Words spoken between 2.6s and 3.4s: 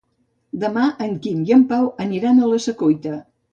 Secuita.